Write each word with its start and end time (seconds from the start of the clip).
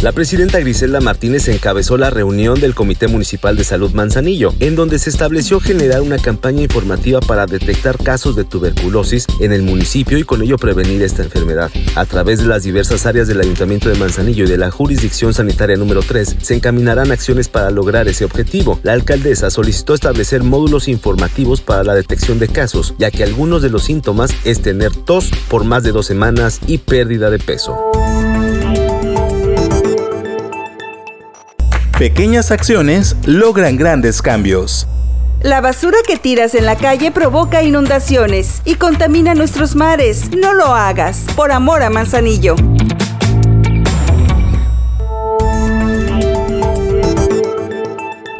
La 0.00 0.12
presidenta 0.12 0.60
Griselda 0.60 1.00
Martínez 1.00 1.48
encabezó 1.48 1.96
la 1.96 2.08
reunión 2.08 2.60
del 2.60 2.76
Comité 2.76 3.08
Municipal 3.08 3.56
de 3.56 3.64
Salud 3.64 3.90
Manzanillo, 3.94 4.54
en 4.60 4.76
donde 4.76 5.00
se 5.00 5.10
estableció 5.10 5.58
generar 5.58 6.02
una 6.02 6.18
campaña 6.18 6.62
informativa 6.62 7.18
para 7.18 7.46
detectar 7.46 7.98
casos 7.98 8.36
de 8.36 8.44
tuberculosis 8.44 9.26
en 9.40 9.52
el 9.52 9.62
municipio 9.62 10.16
y 10.16 10.22
con 10.22 10.40
ello 10.40 10.56
prevenir 10.56 11.02
esta 11.02 11.24
enfermedad. 11.24 11.72
A 11.96 12.04
través 12.04 12.38
de 12.38 12.46
las 12.46 12.62
diversas 12.62 13.06
áreas 13.06 13.26
del 13.26 13.40
Ayuntamiento 13.40 13.88
de 13.88 13.98
Manzanillo 13.98 14.44
y 14.44 14.48
de 14.48 14.56
la 14.56 14.70
Jurisdicción 14.70 15.34
Sanitaria 15.34 15.76
número 15.76 16.02
3, 16.02 16.36
se 16.42 16.54
encaminarán 16.54 17.10
acciones 17.10 17.48
para 17.48 17.72
lograr 17.72 18.06
ese 18.06 18.24
objetivo. 18.24 18.78
La 18.84 18.92
alcaldesa 18.92 19.50
solicitó 19.50 19.94
establecer 19.94 20.44
módulos 20.44 20.86
informativos 20.86 21.60
para 21.60 21.82
la 21.82 21.96
detección 21.96 22.38
de 22.38 22.46
casos, 22.46 22.94
ya 22.98 23.10
que 23.10 23.24
algunos 23.24 23.62
de 23.62 23.70
los 23.70 23.82
síntomas 23.82 24.30
es 24.44 24.62
tener 24.62 24.94
tos 24.94 25.28
por 25.48 25.64
más 25.64 25.82
de 25.82 25.90
dos 25.90 26.06
semanas 26.06 26.60
y 26.68 26.78
pérdida 26.78 27.30
de 27.30 27.40
peso. 27.40 27.76
Pequeñas 31.98 32.52
acciones 32.52 33.16
logran 33.26 33.76
grandes 33.76 34.22
cambios. 34.22 34.86
La 35.42 35.60
basura 35.60 35.98
que 36.06 36.16
tiras 36.16 36.54
en 36.54 36.64
la 36.64 36.76
calle 36.76 37.10
provoca 37.10 37.64
inundaciones 37.64 38.62
y 38.64 38.76
contamina 38.76 39.34
nuestros 39.34 39.74
mares. 39.74 40.30
No 40.30 40.54
lo 40.54 40.66
hagas, 40.66 41.24
por 41.34 41.50
amor 41.50 41.82
a 41.82 41.90
Manzanillo. 41.90 42.54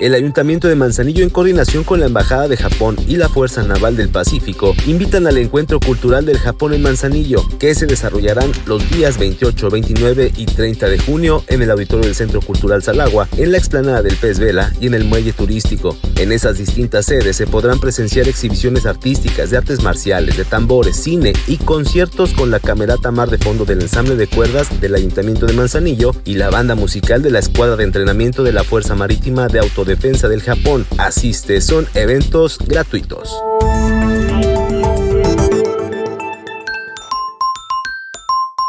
El 0.01 0.15
Ayuntamiento 0.15 0.69
de 0.69 0.77
Manzanillo, 0.77 1.25
en 1.25 1.30
coordinación 1.30 1.83
con 1.83 1.98
la 1.98 2.06
Embajada 2.06 2.47
de 2.47 2.56
Japón 2.56 2.95
y 3.09 3.16
la 3.16 3.29
Fuerza 3.29 3.65
Naval 3.65 3.97
del 3.97 4.11
Pacífico, 4.11 4.73
invitan 4.87 5.27
al 5.27 5.39
Encuentro 5.39 5.81
Cultural 5.81 6.25
del 6.25 6.39
Japón 6.39 6.73
en 6.73 6.83
Manzanillo, 6.83 7.42
que 7.59 7.75
se 7.75 7.86
desarrollarán 7.86 8.53
los 8.67 8.89
días 8.91 9.19
28, 9.19 9.70
29 9.70 10.33
y 10.36 10.47
30 10.47 10.89
de 10.89 11.00
junio 11.00 11.42
en 11.48 11.62
el 11.62 11.73
auditorio 11.73 12.05
del 12.05 12.14
Centro 12.14 12.41
Cultural 12.41 12.81
Salagua, 12.81 13.27
en 13.36 13.50
la 13.50 13.58
explanada 13.58 14.03
del 14.03 14.14
Pez 14.14 14.39
Vela 14.39 14.73
y 14.81 14.86
en 14.86 14.95
el 14.95 15.05
muelle 15.05 15.33
turístico. 15.33 15.97
En 16.14 16.30
esas 16.30 16.58
distintas 16.58 17.06
sedes 17.06 17.36
se 17.36 17.48
podrán 17.48 17.80
presenciar 17.80 18.28
exhibiciones 18.28 18.86
artísticas 18.86 19.51
de 19.51 19.56
artes 19.56 19.83
marciales, 19.83 20.36
de 20.36 20.45
tambores, 20.45 20.95
cine 20.95 21.33
y 21.48 21.56
conciertos 21.56 22.34
con 22.34 22.53
la 22.53 22.61
camerata 22.61 23.11
mar 23.11 23.30
de 23.30 23.39
fondo 23.39 23.64
del 23.64 23.83
ensamble 23.83 24.14
de 24.14 24.28
cuerdas 24.28 24.80
del 24.80 24.95
Ayuntamiento 24.95 25.47
de 25.47 25.55
Manzanillo 25.55 26.12
y 26.25 26.34
la 26.34 26.51
banda 26.51 26.77
musical 26.77 27.20
de 27.20 27.33
la 27.33 27.41
Escuadra 27.41 27.75
de 27.75 27.83
Entrenamiento 27.83 28.45
de 28.45 28.53
la 28.53 28.62
Fuerza 28.62 28.95
Marítima 28.95 29.48
de 29.48 29.58
Autodefensa 29.58 29.88
Defensa 29.89 30.28
del 30.28 30.42
Japón. 30.42 30.86
Asiste, 30.98 31.62
son 31.62 31.89
eventos 31.94 32.58
gratuitos. 32.58 33.34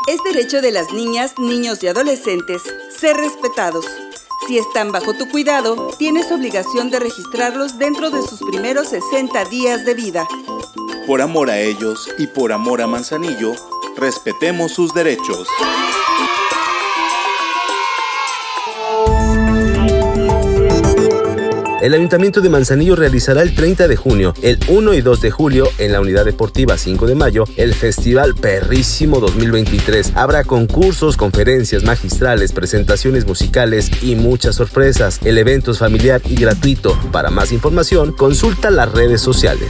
Es 0.07 0.23
derecho 0.23 0.61
de 0.61 0.71
las 0.71 0.93
niñas, 0.93 1.33
niños 1.37 1.83
y 1.83 1.87
adolescentes 1.87 2.61
ser 2.89 3.17
respetados. 3.17 3.85
Si 4.47 4.57
están 4.57 4.93
bajo 4.93 5.13
tu 5.13 5.29
cuidado, 5.29 5.91
tienes 5.99 6.31
obligación 6.31 6.89
de 6.89 6.99
registrarlos 6.99 7.77
dentro 7.77 8.09
de 8.11 8.21
sus 8.21 8.39
primeros 8.49 8.87
60 8.87 9.43
días 9.45 9.85
de 9.85 9.95
vida. 9.95 10.25
Por 11.05 11.21
amor 11.21 11.49
a 11.49 11.59
ellos 11.59 12.09
y 12.17 12.27
por 12.27 12.53
amor 12.53 12.81
a 12.81 12.87
Manzanillo, 12.87 13.53
respetemos 13.97 14.71
sus 14.71 14.93
derechos. 14.93 15.49
El 21.81 21.93
Ayuntamiento 21.93 22.41
de 22.41 22.49
Manzanillo 22.49 22.97
realizará 22.97 23.41
el 23.41 23.55
30 23.55 23.87
de 23.87 23.95
junio, 23.95 24.33
el 24.41 24.59
1 24.67 24.93
y 24.95 25.01
2 25.01 25.21
de 25.21 25.31
julio 25.31 25.69
en 25.77 25.93
la 25.93 26.01
Unidad 26.01 26.25
Deportiva 26.25 26.77
5 26.77 27.07
de 27.07 27.15
mayo 27.15 27.45
el 27.55 27.73
Festival 27.73 28.35
Perrísimo 28.35 29.21
2023. 29.21 30.11
Habrá 30.15 30.43
concursos, 30.43 31.15
conferencias 31.15 31.83
magistrales, 31.83 32.51
presentaciones 32.51 33.25
musicales 33.25 33.91
y 34.03 34.15
muchas 34.15 34.55
sorpresas. 34.55 35.19
El 35.23 35.37
evento 35.37 35.71
es 35.71 35.79
familiar 35.79 36.21
y 36.25 36.35
gratuito. 36.35 36.99
Para 37.13 37.29
más 37.29 37.53
información, 37.53 38.11
consulta 38.11 38.71
las 38.71 38.91
redes 38.91 39.21
sociales. 39.21 39.69